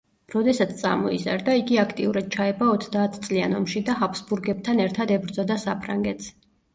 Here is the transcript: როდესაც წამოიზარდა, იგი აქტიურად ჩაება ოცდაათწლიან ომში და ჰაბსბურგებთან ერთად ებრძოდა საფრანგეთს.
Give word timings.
როდესაც 0.33 0.71
წამოიზარდა, 0.77 1.57
იგი 1.59 1.75
აქტიურად 1.81 2.31
ჩაება 2.35 2.69
ოცდაათწლიან 2.75 3.53
ომში 3.59 3.83
და 3.91 3.97
ჰაბსბურგებთან 3.99 4.81
ერთად 4.87 5.15
ებრძოდა 5.17 5.59
საფრანგეთს. 5.65 6.31